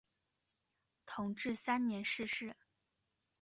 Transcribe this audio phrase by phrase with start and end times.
[1.05, 2.55] 同治三年逝世。